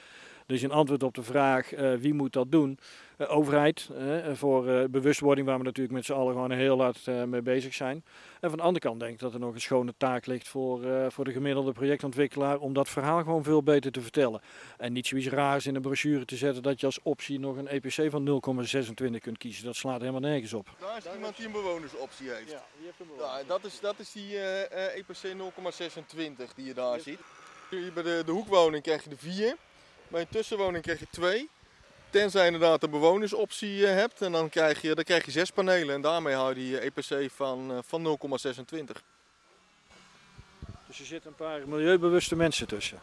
Dus 0.46 0.62
in 0.62 0.70
antwoord 0.70 1.02
op 1.02 1.14
de 1.14 1.22
vraag 1.22 1.70
wie 1.98 2.14
moet 2.14 2.32
dat 2.32 2.50
doen, 2.52 2.78
overheid 3.18 3.88
eh, 3.99 4.35
voor 4.35 4.68
eh, 4.68 4.85
bewustwording 4.88 5.47
waar 5.47 5.59
we 5.59 5.64
natuurlijk 5.64 5.94
met 5.94 6.04
z'n 6.04 6.12
allen 6.12 6.33
gewoon 6.33 6.50
heel 6.50 6.80
hard 6.80 7.06
eh, 7.06 7.23
mee 7.23 7.42
bezig 7.42 7.75
zijn. 7.75 8.04
En 8.44 8.50
van 8.50 8.59
de 8.59 8.64
andere 8.64 8.85
kant 8.87 9.00
denk 9.00 9.12
ik 9.12 9.18
dat 9.18 9.35
er 9.35 9.40
nog 9.40 9.54
een 9.54 9.61
schone 9.61 9.94
taak 9.97 10.26
ligt 10.26 10.49
voor, 10.49 10.85
eh, 10.85 11.06
voor 11.09 11.25
de 11.25 11.33
gemiddelde 11.33 11.73
projectontwikkelaar 11.73 12.59
om 12.59 12.73
dat 12.73 12.88
verhaal 12.88 13.23
gewoon 13.23 13.42
veel 13.42 13.62
beter 13.62 13.92
te 13.92 14.00
vertellen. 14.00 14.40
En 14.76 14.92
niet 14.92 15.06
zoiets 15.06 15.28
raars 15.28 15.66
in 15.66 15.75
een 15.75 15.83
brochure 15.83 16.25
te 16.25 16.37
zetten 16.37 16.62
dat 16.62 16.80
je 16.80 16.87
als 16.87 16.99
optie 17.02 17.38
nog 17.38 17.56
een 17.56 17.68
EPC 17.68 18.11
van 18.11 18.25
0,26 18.25 19.21
kunt 19.21 19.38
kiezen. 19.38 19.64
Dat 19.64 19.76
slaat 19.76 20.00
helemaal 20.00 20.21
nergens 20.21 20.52
op. 20.52 20.68
Daar 20.80 20.97
is 20.97 21.04
iemand 21.14 21.37
die 21.37 21.47
een 21.47 21.52
bewonersoptie 21.52 22.30
heeft. 22.30 22.47
die 22.47 22.85
heeft 22.85 22.99
hem 22.99 23.09
Ja, 23.18 23.42
dat 23.47 23.64
is, 23.64 23.80
dat 23.80 23.99
is 23.99 24.12
die 24.12 24.38
eh, 24.38 24.87
eh, 24.87 24.97
EPC 24.97 25.35
0,26 26.47 26.54
die 26.54 26.66
je 26.66 26.75
daar 26.75 27.00
ziet. 27.00 27.18
Hier 27.71 27.92
bij 27.92 28.02
de, 28.02 28.23
de 28.26 28.33
hoekwoning 28.33 28.83
krijg 28.83 29.04
je 29.04 29.11
er 29.11 29.18
4. 29.18 29.56
Bij 30.09 30.21
een 30.21 30.28
tussenwoning 30.28 30.83
krijg 30.83 30.99
je 30.99 31.06
2. 31.11 31.49
Tenzij 32.14 32.40
je 32.40 32.52
inderdaad 32.52 32.80
de 32.80 32.88
bewonersoptie 32.88 33.87
eh, 33.87 33.94
hebt. 33.94 34.23
En 34.23 34.33
dan 34.33 34.49
krijg, 34.49 34.80
je, 34.83 34.94
dan 34.94 35.04
krijg 35.04 35.25
je 35.25 35.30
6 35.30 35.50
panelen. 35.50 35.94
En 35.94 36.00
daarmee 36.00 36.35
hou 36.35 36.49
je 36.49 36.54
die 36.54 36.78
eh, 36.78 36.87
EPC 36.87 37.30
van, 37.33 37.71
eh, 37.73 37.78
van 37.83 38.02
0,26. 38.02 39.02
Dus 40.87 40.99
er 40.99 41.06
zitten 41.06 41.30
een 41.30 41.37
paar 41.37 41.68
milieubewuste 41.68 42.37
mensen 42.37 42.66
tussen. 42.66 42.99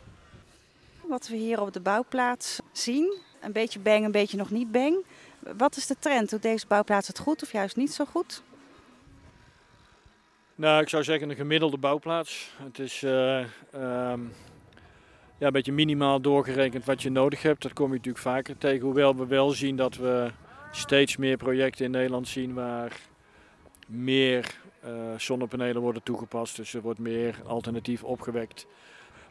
Wat 1.01 1.27
we 1.27 1.36
hier 1.36 1.62
op 1.62 1.74
de 1.74 1.80
bouwplaats 1.80 2.60
zien, 2.72 3.18
een 3.41 3.51
beetje 3.51 3.80
bang, 3.80 4.06
een 4.06 4.12
beetje 4.12 4.38
nog 4.38 4.50
niet 4.50 4.72
bang. 4.72 5.06
Wat 5.39 5.75
is 5.75 5.88
de 5.88 5.96
trend? 6.00 6.30
Doet 6.30 6.41
deze 6.41 6.68
bouwplaats 6.68 7.08
het 7.08 7.20
goed 7.20 7.44
of 7.44 7.51
juist 7.51 7.75
niet 7.75 7.94
zo 7.94 8.06
goed? 8.06 8.41
Nou, 10.56 10.82
ik 10.82 10.89
zou 10.89 11.03
zeggen 11.03 11.30
een 11.30 11.36
gemiddelde 11.36 11.77
bouwplaats. 11.77 12.50
Het 12.63 12.80
is 12.80 13.03
eh, 13.03 13.39
ehm, 13.72 14.22
ja, 15.41 15.48
een 15.48 15.53
beetje 15.53 15.71
minimaal 15.71 16.21
doorgerekend 16.21 16.86
wat 16.86 17.01
je 17.01 17.10
nodig 17.10 17.41
hebt. 17.41 17.62
Dat 17.62 17.74
kom 17.74 17.88
je 17.88 17.95
natuurlijk 17.95 18.24
vaker 18.24 18.57
tegen. 18.57 18.86
Hoewel 18.86 19.15
we 19.15 19.25
wel 19.25 19.50
zien 19.50 19.75
dat 19.75 19.95
we 19.95 20.31
steeds 20.71 21.17
meer 21.17 21.38
projecten 21.38 21.86
in 21.86 21.91
Nederland 21.91 22.27
zien 22.27 22.53
waar 22.53 23.00
meer 23.88 24.55
eh, 24.79 24.91
zonnepanelen 25.17 25.81
worden 25.81 26.03
toegepast. 26.03 26.55
Dus 26.55 26.74
er 26.74 26.81
wordt 26.81 27.00
meer 27.00 27.36
alternatief 27.45 28.03
opgewekt. 28.03 28.67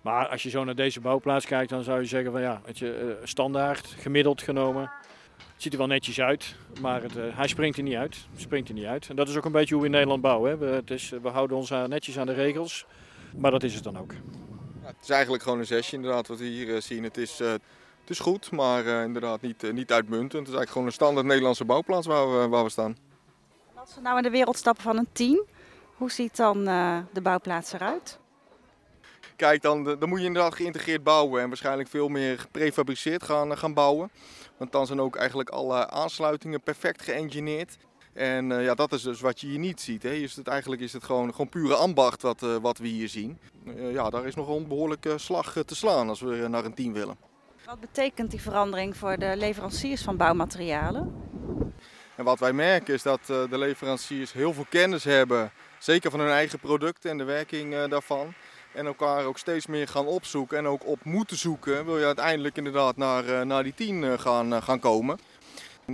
Maar 0.02 0.28
als 0.28 0.42
je 0.42 0.50
zo 0.50 0.64
naar 0.64 0.74
deze 0.74 1.00
bouwplaats 1.00 1.46
kijkt, 1.46 1.70
dan 1.70 1.82
zou 1.82 2.00
je 2.00 2.06
zeggen 2.06 2.32
van 2.32 2.40
ja, 2.40 2.60
je, 2.72 2.94
eh, 2.94 3.26
standaard, 3.26 3.86
gemiddeld 3.86 4.42
genomen. 4.42 4.90
Het 5.36 5.62
ziet 5.62 5.72
er 5.72 5.78
wel 5.78 5.86
netjes 5.86 6.20
uit, 6.20 6.56
maar 6.80 7.02
het, 7.02 7.14
hij 7.14 7.48
springt 7.48 7.76
er 7.76 7.82
niet 7.82 7.94
uit. 7.94 8.26
Springt 8.36 8.68
er 8.68 8.74
niet 8.74 8.84
uit. 8.84 9.08
En 9.08 9.16
dat 9.16 9.28
is 9.28 9.36
ook 9.36 9.44
een 9.44 9.52
beetje 9.52 9.74
hoe 9.74 9.82
we 9.82 9.88
in 9.88 9.94
Nederland 9.94 10.22
bouwen. 10.22 10.50
Hè. 10.50 10.56
We, 10.58 10.66
het 10.66 10.90
is, 10.90 11.10
we 11.22 11.28
houden 11.28 11.56
ons 11.56 11.70
netjes 11.70 12.18
aan 12.18 12.26
de 12.26 12.32
regels, 12.32 12.86
maar 13.36 13.50
dat 13.50 13.62
is 13.62 13.74
het 13.74 13.84
dan 13.84 13.98
ook. 13.98 14.12
Het 15.00 15.08
is 15.08 15.14
eigenlijk 15.14 15.42
gewoon 15.42 15.58
een 15.58 15.66
zesje 15.66 15.96
inderdaad 15.96 16.26
wat 16.26 16.38
we 16.38 16.44
hier 16.44 16.82
zien. 16.82 17.04
Het 17.04 17.16
is, 17.16 17.38
het 17.38 17.60
is 18.06 18.18
goed, 18.18 18.50
maar 18.50 18.86
inderdaad 18.86 19.40
niet, 19.40 19.72
niet 19.72 19.92
uitmuntend. 19.92 20.32
Het 20.32 20.48
is 20.48 20.54
eigenlijk 20.54 20.70
gewoon 20.70 20.86
een 20.86 20.92
standaard 20.92 21.26
Nederlandse 21.26 21.64
bouwplaats 21.64 22.06
waar 22.06 22.40
we, 22.40 22.48
waar 22.48 22.64
we 22.64 22.70
staan. 22.70 22.96
Als 23.74 23.94
we 23.94 24.00
nou 24.00 24.16
in 24.16 24.22
de 24.22 24.30
wereld 24.30 24.56
stappen 24.56 24.82
van 24.82 24.96
een 24.98 25.08
10, 25.12 25.46
hoe 25.96 26.10
ziet 26.10 26.36
dan 26.36 26.64
de 27.12 27.20
bouwplaats 27.22 27.72
eruit? 27.72 28.18
Kijk, 29.36 29.62
dan, 29.62 29.84
dan 29.84 30.08
moet 30.08 30.20
je 30.20 30.26
inderdaad 30.26 30.54
geïntegreerd 30.54 31.02
bouwen 31.02 31.42
en 31.42 31.48
waarschijnlijk 31.48 31.88
veel 31.88 32.08
meer 32.08 32.38
geprefabriceerd 32.38 33.22
gaan, 33.22 33.58
gaan 33.58 33.74
bouwen. 33.74 34.10
Want 34.56 34.72
dan 34.72 34.86
zijn 34.86 35.00
ook 35.00 35.16
eigenlijk 35.16 35.50
alle 35.50 35.90
aansluitingen 35.90 36.60
perfect 36.60 37.02
geëngineerd. 37.02 37.76
En 38.12 38.50
uh, 38.50 38.64
ja, 38.64 38.74
dat 38.74 38.92
is 38.92 39.02
dus 39.02 39.20
wat 39.20 39.40
je 39.40 39.46
hier 39.46 39.58
niet 39.58 39.80
ziet. 39.80 40.02
Hè. 40.02 40.10
Is 40.10 40.36
het, 40.36 40.48
eigenlijk 40.48 40.82
is 40.82 40.92
het 40.92 41.04
gewoon, 41.04 41.30
gewoon 41.30 41.48
pure 41.48 41.74
ambacht 41.74 42.22
wat, 42.22 42.42
uh, 42.42 42.56
wat 42.56 42.78
we 42.78 42.86
hier 42.86 43.08
zien. 43.08 43.38
Uh, 43.64 43.92
ja, 43.92 44.10
daar 44.10 44.26
is 44.26 44.34
nog 44.34 44.48
een 44.48 44.68
behoorlijke 44.68 45.18
slag 45.18 45.56
te 45.66 45.74
slaan 45.74 46.08
als 46.08 46.20
we 46.20 46.46
naar 46.48 46.64
een 46.64 46.74
team 46.74 46.92
willen. 46.92 47.16
Wat 47.66 47.80
betekent 47.80 48.30
die 48.30 48.40
verandering 48.40 48.96
voor 48.96 49.16
de 49.16 49.34
leveranciers 49.36 50.02
van 50.02 50.16
bouwmaterialen? 50.16 51.14
En 52.16 52.24
wat 52.24 52.38
wij 52.38 52.52
merken 52.52 52.94
is 52.94 53.02
dat 53.02 53.20
de 53.26 53.58
leveranciers 53.58 54.32
heel 54.32 54.52
veel 54.52 54.66
kennis 54.68 55.04
hebben, 55.04 55.52
zeker 55.78 56.10
van 56.10 56.20
hun 56.20 56.28
eigen 56.28 56.58
producten 56.58 57.10
en 57.10 57.18
de 57.18 57.24
werking 57.24 57.86
daarvan. 57.86 58.34
En 58.72 58.86
elkaar 58.86 59.24
ook 59.24 59.38
steeds 59.38 59.66
meer 59.66 59.88
gaan 59.88 60.06
opzoeken 60.06 60.58
en 60.58 60.66
ook 60.66 60.86
op 60.86 61.04
moeten 61.04 61.36
zoeken. 61.36 61.84
Wil 61.84 61.98
je 61.98 62.04
uiteindelijk 62.04 62.56
inderdaad 62.56 62.96
naar, 62.96 63.46
naar 63.46 63.62
die 63.62 63.74
10 63.74 64.18
gaan, 64.18 64.62
gaan 64.62 64.78
komen. 64.78 65.18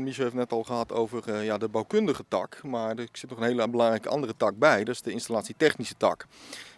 Michel 0.02 0.22
heeft 0.22 0.36
net 0.36 0.52
al 0.52 0.62
gehad 0.62 0.92
over 0.92 1.22
uh, 1.28 1.44
ja, 1.44 1.58
de 1.58 1.68
bouwkundige 1.68 2.24
tak, 2.28 2.62
maar 2.62 2.96
er 2.96 3.08
zit 3.12 3.30
nog 3.30 3.38
een 3.38 3.44
hele 3.44 3.68
belangrijke 3.68 4.08
andere 4.08 4.34
tak 4.36 4.58
bij, 4.58 4.84
dat 4.84 4.94
is 4.94 5.02
de 5.02 5.10
installatietechnische 5.10 5.94
tak. 5.96 6.26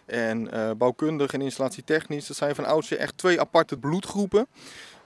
En 0.05 0.49
uh, 0.53 0.71
bouwkundig 0.77 1.33
en 1.33 1.41
installatietechnisch, 1.41 2.27
dat 2.27 2.37
zijn 2.37 2.55
van 2.55 2.65
oudsher 2.65 2.97
echt 2.97 3.17
twee 3.17 3.39
aparte 3.39 3.77
bloedgroepen. 3.77 4.47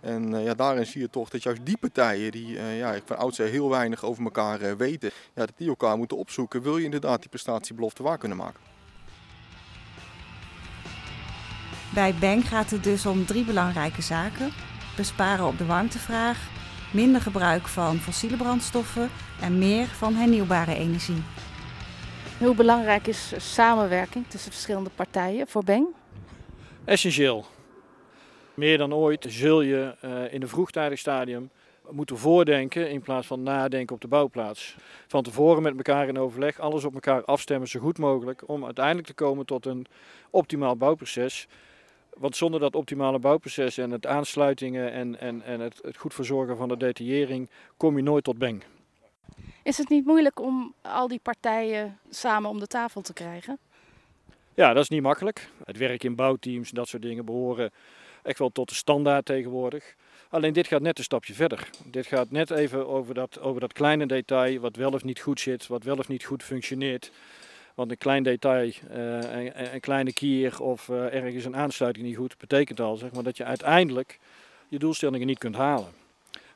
En 0.01 0.33
uh, 0.33 0.43
ja, 0.43 0.53
daarin 0.53 0.85
zie 0.85 1.01
je 1.01 1.09
toch 1.09 1.29
dat 1.29 1.43
juist 1.43 1.65
die 1.65 1.77
partijen, 1.77 2.31
die 2.31 2.61
ja, 2.61 2.99
van 3.05 3.17
oudsher 3.17 3.47
heel 3.47 3.69
weinig 3.69 4.03
over 4.03 4.23
elkaar 4.23 4.77
weten, 4.77 5.11
ja, 5.35 5.45
dat 5.45 5.57
die 5.57 5.67
elkaar 5.67 5.97
moeten 5.97 6.17
opzoeken, 6.17 6.61
wil 6.61 6.77
je 6.77 6.83
inderdaad 6.83 7.19
die 7.19 7.29
prestatiebelofte 7.29 8.03
waar 8.03 8.17
kunnen 8.17 8.37
maken. 8.37 8.59
Bij 11.93 12.15
Bang 12.15 12.47
gaat 12.47 12.69
het 12.69 12.83
dus 12.83 13.05
om 13.05 13.25
drie 13.25 13.45
belangrijke 13.45 14.01
zaken. 14.01 14.51
Besparen 14.95 15.45
op 15.45 15.57
de 15.57 15.65
warmtevraag, 15.65 16.49
minder 16.93 17.21
gebruik 17.21 17.67
van 17.67 17.97
fossiele 17.97 18.37
brandstoffen 18.37 19.09
en 19.41 19.57
meer 19.57 19.85
van 19.85 20.13
hernieuwbare 20.13 20.75
energie. 20.75 21.23
Hoe 22.37 22.55
belangrijk 22.55 23.07
is 23.07 23.33
samenwerking 23.37 24.27
tussen 24.27 24.51
verschillende 24.51 24.89
partijen 24.95 25.47
voor 25.47 25.63
Beng? 25.63 25.87
Essentieel. 26.85 27.45
Meer 28.53 28.77
dan 28.77 28.93
ooit 28.93 29.25
zul 29.29 29.61
je 29.61 29.95
uh, 30.05 30.33
in 30.33 30.41
een 30.41 30.47
vroegtijdig 30.47 30.99
stadium 30.99 31.49
moeten 31.89 32.17
voordenken 32.17 32.89
in 32.89 33.01
plaats 33.01 33.27
van 33.27 33.43
nadenken 33.43 33.95
op 33.95 34.01
de 34.01 34.07
bouwplaats. 34.07 34.75
Van 35.07 35.23
tevoren 35.23 35.63
met 35.63 35.75
elkaar 35.75 36.07
in 36.07 36.19
overleg, 36.19 36.59
alles 36.59 36.83
op 36.83 36.93
elkaar 36.93 37.23
afstemmen 37.23 37.67
zo 37.67 37.79
goed 37.79 37.97
mogelijk 37.97 38.49
om 38.49 38.65
uiteindelijk 38.65 39.07
te 39.07 39.13
komen 39.13 39.45
tot 39.45 39.65
een 39.65 39.85
optimaal 40.29 40.75
bouwproces 40.75 41.47
want 42.15 42.35
zonder 42.35 42.59
dat 42.59 42.75
optimale 42.75 43.19
bouwproces 43.19 43.77
en 43.77 43.91
het 43.91 44.05
aansluitingen 44.05 44.91
en, 44.91 45.19
en, 45.19 45.41
en 45.41 45.59
het, 45.59 45.79
het 45.81 45.97
goed 45.97 46.13
verzorgen 46.13 46.57
van 46.57 46.67
de 46.67 46.77
detaillering, 46.77 47.49
kom 47.77 47.97
je 47.97 48.03
nooit 48.03 48.23
tot 48.23 48.37
beng. 48.37 48.63
Is 49.63 49.77
het 49.77 49.89
niet 49.89 50.05
moeilijk 50.05 50.39
om 50.39 50.73
al 50.81 51.07
die 51.07 51.19
partijen 51.23 51.99
samen 52.09 52.49
om 52.49 52.59
de 52.59 52.67
tafel 52.67 53.01
te 53.01 53.13
krijgen? 53.13 53.57
Ja, 54.53 54.73
dat 54.73 54.83
is 54.83 54.89
niet 54.89 55.01
makkelijk. 55.01 55.49
Het 55.65 55.77
werk 55.77 56.03
in 56.03 56.15
bouwteams, 56.15 56.69
dat 56.69 56.87
soort 56.87 57.01
dingen 57.01 57.25
behoren 57.25 57.71
echt 58.23 58.39
wel 58.39 58.49
tot 58.49 58.69
de 58.69 58.75
standaard 58.75 59.25
tegenwoordig. 59.25 59.95
Alleen 60.29 60.53
dit 60.53 60.67
gaat 60.67 60.81
net 60.81 60.97
een 60.97 61.03
stapje 61.03 61.33
verder. 61.33 61.69
Dit 61.85 62.05
gaat 62.07 62.31
net 62.31 62.49
even 62.51 62.87
over 62.87 63.13
dat, 63.13 63.39
over 63.39 63.61
dat 63.61 63.73
kleine 63.73 64.05
detail, 64.05 64.59
wat 64.59 64.75
wel 64.75 64.91
of 64.91 65.03
niet 65.03 65.19
goed 65.19 65.39
zit, 65.39 65.67
wat 65.67 65.83
wel 65.83 65.97
of 65.97 66.07
niet 66.07 66.23
goed 66.25 66.43
functioneert. 66.43 67.11
Want 67.73 67.91
een 67.91 67.97
klein 67.97 68.23
detail, 68.23 68.67
uh, 68.67 68.73
een, 68.95 69.73
een, 69.73 69.79
kleine 69.79 70.13
kier 70.13 70.61
of 70.61 70.87
uh, 70.87 71.13
ergens 71.13 71.45
een 71.45 71.55
aansluiting 71.55 72.05
niet 72.05 72.17
goed, 72.17 72.37
betekent 72.37 72.79
al 72.79 72.95
zeg 72.95 73.11
maar, 73.11 73.23
dat 73.23 73.37
je 73.37 73.43
uiteindelijk 73.43 74.19
je 74.67 74.79
doelstellingen 74.79 75.27
niet 75.27 75.37
kunt 75.37 75.55
halen. 75.55 75.91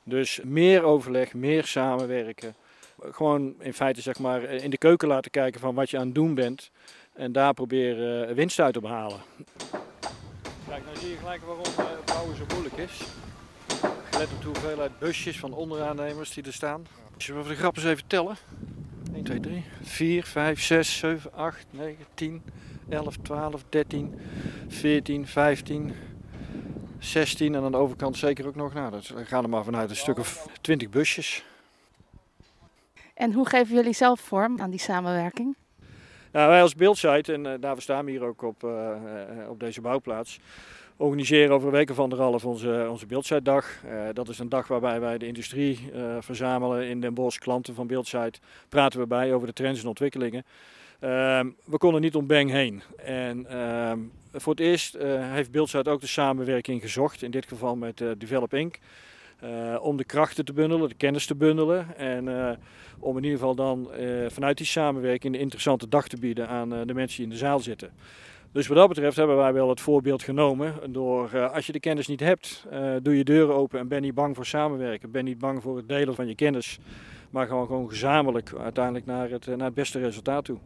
Dus 0.03 0.39
meer 0.43 0.83
overleg, 0.83 1.33
meer 1.33 1.65
samenwerken. 1.65 2.55
Gewoon 3.01 3.55
in 3.59 3.74
feite 3.74 4.01
zeg 4.01 4.19
maar, 4.19 4.43
in 4.43 4.69
de 4.69 4.77
keuken 4.77 5.07
laten 5.07 5.31
kijken 5.31 5.59
van 5.59 5.75
wat 5.75 5.89
je 5.89 5.97
aan 5.97 6.05
het 6.05 6.15
doen 6.15 6.36
bent. 6.36 6.71
En 7.13 7.31
daar 7.31 7.53
proberen 7.53 8.36
winst 8.36 8.59
uit 8.59 8.74
te 8.74 8.79
behalen. 8.79 9.19
Kijk, 10.67 10.83
nou 10.86 10.97
zie 10.97 11.09
je 11.09 11.17
gelijk 11.17 11.41
waarom 11.41 11.65
bouwen 12.05 12.36
zo 12.36 12.43
moeilijk 12.53 12.77
is. 12.77 13.01
Let 14.17 14.31
op 14.31 14.41
de 14.41 14.47
hoeveelheid 14.47 15.00
busjes 15.00 15.39
van 15.39 15.53
onderaannemers 15.53 16.33
die 16.33 16.43
er 16.43 16.53
staan. 16.53 16.88
Zullen 17.17 17.43
we 17.43 17.50
de 17.50 17.55
grap 17.55 17.75
eens 17.75 17.86
even 17.86 18.07
tellen? 18.07 18.38
1, 19.17 19.24
2, 19.24 19.39
3, 19.39 19.63
4, 19.81 20.24
5, 20.24 20.62
6, 20.62 20.97
7, 20.97 21.33
8, 21.33 21.65
9, 21.69 22.05
10, 22.13 22.41
11, 22.89 23.17
12, 23.21 23.63
13, 23.69 24.19
14, 24.67 25.27
15, 25.27 25.93
16 27.00 27.55
en 27.55 27.63
aan 27.63 27.71
de 27.71 27.77
overkant 27.77 28.17
zeker 28.17 28.47
ook 28.47 28.55
nog. 28.55 28.74
Nou, 28.74 28.91
dat 28.91 29.13
gaan 29.15 29.43
er 29.43 29.50
maar 29.50 29.63
vanuit 29.63 29.89
een 29.89 29.95
stuk 29.95 30.17
of 30.17 30.47
20 30.62 30.89
busjes. 30.89 31.45
En 33.13 33.33
hoe 33.33 33.50
geven 33.50 33.75
jullie 33.75 33.93
zelf 33.93 34.19
vorm 34.19 34.62
aan 34.62 34.69
die 34.69 34.79
samenwerking? 34.79 35.55
Nou, 36.31 36.50
wij 36.50 36.62
als 36.62 36.75
beeldsite, 36.75 37.33
en 37.33 37.45
uh, 37.45 37.53
daar 37.59 37.81
staan 37.81 38.05
we 38.05 38.12
hier 38.12 38.24
ook 38.24 38.41
op, 38.41 38.63
uh, 38.63 38.71
uh, 38.71 39.50
op 39.50 39.59
deze 39.59 39.81
bouwplaats, 39.81 40.39
organiseren 40.98 41.56
over 41.56 41.68
een 41.68 41.74
week 41.74 41.89
of 41.89 42.00
anderhalf 42.00 42.46
onze, 42.46 42.88
onze. 42.89 43.06
Uh, 43.46 44.01
dat 44.13 44.30
is 44.30 44.39
een 44.39 44.50
dag 44.50 44.68
waarbij 44.68 45.00
wij 45.00 45.18
de 45.18 45.27
industrie 45.27 45.80
uh, 45.96 46.18
verzamelen 46.20 46.88
in 46.88 47.01
Den 47.01 47.13
Bosch, 47.13 47.38
klanten 47.39 47.75
van 47.75 47.88
Beeldsite. 47.88 48.39
Praten 48.70 49.00
we 49.00 49.08
bij 49.08 49.34
over 49.34 49.48
de 49.48 49.54
trends 49.54 49.82
en 49.82 49.88
ontwikkelingen. 49.88 50.46
Uh, 51.04 51.10
we 51.66 51.77
konden 51.77 52.01
niet 52.01 52.16
om 52.16 52.27
Bang 52.27 52.51
heen. 52.51 52.82
En 52.98 53.46
ehm, 53.50 54.00
voor 54.34 54.54
het 54.54 54.62
eerst 54.62 54.96
uh, 54.96 55.01
heeft 55.32 55.51
Beeldsite 55.51 55.89
ook 55.89 56.01
de 56.01 56.08
samenwerking 56.08 56.82
gezocht, 56.82 57.22
in 57.22 57.32
dit 57.32 57.48
geval 57.48 57.75
met 57.75 58.04
Develop 58.18 58.54
Inc. 58.54 58.77
om 59.82 59.98
de 59.98 60.04
krachten 60.04 60.46
te 60.46 60.54
bundelen, 60.54 60.89
de 60.89 60.96
kennis 60.96 61.25
te 61.25 61.36
bundelen. 61.36 61.98
En 61.98 62.58
om 63.00 63.18
in 63.18 63.24
ieder 63.24 63.39
geval 63.39 63.56
dan 63.56 63.89
vanuit 64.27 64.58
die 64.58 64.66
samenwerking 64.66 65.36
een 65.36 65.42
interessante 65.42 65.88
dag 65.88 66.08
te 66.08 66.18
bieden 66.18 66.48
aan 66.48 66.70
de 66.70 66.94
mensen 66.94 67.18
die 67.18 67.25
in 67.25 67.32
de 67.32 67.38
zaal 67.38 67.60
zitten. 67.60 67.92
Dus 68.51 68.68
wat 68.68 68.77
dat 68.77 68.88
betreft 68.88 69.18
hebben 69.18 69.38
wij 69.38 69.54
wel 69.54 69.70
het 69.70 69.82
voorbeeld 69.82 70.24
genomen 70.24 70.92
door 70.92 71.30
uh, 71.34 71.54
als 71.54 71.66
je 71.66 71.72
de 71.72 71.80
kennis 71.80 72.08
niet 72.08 72.20
hebt, 72.20 72.66
uh, 72.74 72.96
doe 73.01 73.18
je 73.18 73.24
deuren 73.24 73.56
open 73.56 73.80
en 73.80 73.88
ben 73.88 74.01
niet 74.01 74.13
bang 74.13 74.36
voor 74.36 74.46
samenwerken. 74.46 75.12
Ben 75.12 75.25
niet 75.25 75.38
bang 75.38 75.62
voor 75.62 75.77
het 75.77 75.88
delen 75.88 76.16
van 76.16 76.27
je 76.27 76.36
kennis, 76.36 76.80
maar 77.30 77.48
gewoon, 77.48 77.66
gewoon 77.66 77.89
gezamenlijk 77.89 78.54
uiteindelijk 78.60 79.06
naar 79.06 79.30
het, 79.30 79.46
naar 79.46 79.66
het 79.66 79.74
beste 79.74 80.00
resultaat 80.00 80.46
toe. 80.46 80.58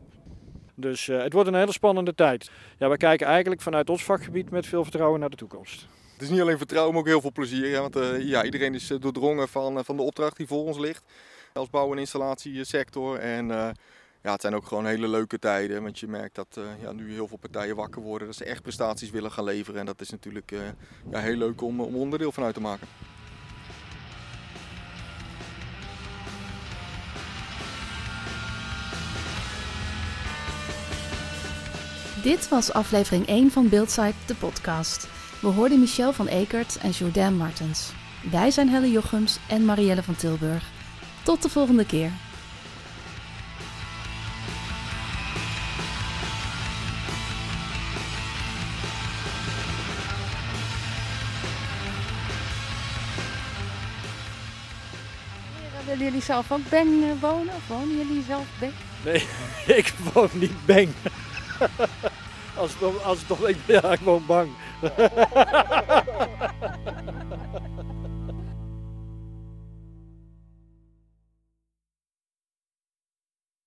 Dus 0.75 1.05
het 1.05 1.33
wordt 1.33 1.47
een 1.47 1.55
hele 1.55 1.71
spannende 1.71 2.15
tijd. 2.15 2.51
Ja, 2.77 2.89
we 2.89 2.97
kijken 2.97 3.27
eigenlijk 3.27 3.61
vanuit 3.61 3.89
ons 3.89 4.03
vakgebied 4.03 4.49
met 4.49 4.65
veel 4.65 4.83
vertrouwen 4.83 5.19
naar 5.19 5.29
de 5.29 5.35
toekomst. 5.35 5.87
Het 6.13 6.21
is 6.21 6.29
niet 6.29 6.41
alleen 6.41 6.57
vertrouwen, 6.57 6.93
maar 6.93 7.01
ook 7.01 7.07
heel 7.07 7.21
veel 7.21 7.31
plezier. 7.31 7.79
Want 7.79 7.99
ja, 8.19 8.43
iedereen 8.43 8.73
is 8.73 8.87
doordrongen 8.87 9.47
van, 9.47 9.85
van 9.85 9.95
de 9.95 10.01
opdracht 10.01 10.37
die 10.37 10.47
voor 10.47 10.65
ons 10.65 10.77
ligt. 10.77 11.03
Als 11.53 11.69
bouw- 11.69 11.91
en 11.91 11.97
installatiesector. 11.97 13.17
En 13.17 13.73
ja, 14.21 14.31
het 14.31 14.41
zijn 14.41 14.55
ook 14.55 14.65
gewoon 14.65 14.85
hele 14.85 15.07
leuke 15.07 15.39
tijden. 15.39 15.83
Want 15.83 15.99
je 15.99 16.07
merkt 16.07 16.35
dat 16.35 16.55
uh, 16.57 16.63
ja, 16.81 16.91
nu 16.91 17.13
heel 17.13 17.27
veel 17.27 17.37
partijen 17.37 17.75
wakker 17.75 18.01
worden. 18.01 18.27
Dat 18.27 18.37
ze 18.37 18.45
echt 18.45 18.61
prestaties 18.61 19.09
willen 19.09 19.31
gaan 19.31 19.43
leveren. 19.43 19.79
En 19.79 19.85
dat 19.85 20.01
is 20.01 20.09
natuurlijk 20.09 20.51
uh, 20.51 20.59
ja, 21.11 21.19
heel 21.19 21.35
leuk 21.35 21.61
om, 21.61 21.81
om 21.81 21.95
onderdeel 21.95 22.31
van 22.31 22.43
uit 22.43 22.53
te 22.53 22.61
maken. 22.61 22.87
Dit 32.23 32.49
was 32.49 32.73
aflevering 32.73 33.27
1 33.27 33.51
van 33.51 33.69
Beeldsite, 33.69 34.13
de 34.25 34.35
podcast. 34.35 35.07
We 35.39 35.47
hoorden 35.47 35.79
Michel 35.79 36.13
van 36.13 36.27
Ekert 36.27 36.77
en 36.77 36.89
Jourdain 36.89 37.37
Martens. 37.37 37.93
Wij 38.31 38.51
zijn 38.51 38.69
Helle 38.69 38.91
Jochems 38.91 39.39
en 39.49 39.65
Marielle 39.65 40.03
van 40.03 40.15
Tilburg. 40.15 40.71
Tot 41.23 41.41
de 41.41 41.49
volgende 41.49 41.85
keer. 41.85 42.11
Willen 55.91 56.05
jullie 56.05 56.21
zelf 56.21 56.51
ook 56.51 56.69
Beng 56.69 56.89
uh, 56.89 57.21
wonen? 57.21 57.53
Wonen 57.67 57.97
jullie 57.97 58.23
zelf 58.27 58.45
Beng? 58.59 58.73
Nee, 59.05 59.27
ik 59.79 59.93
woon 60.13 60.29
niet 60.33 60.65
Beng. 60.65 60.93
als, 62.57 62.71
het, 62.79 63.03
als 63.03 63.23
toch, 63.27 63.39
ja, 63.65 63.91
ik 63.91 63.99
woon 63.99 64.25
bang. 64.25 64.49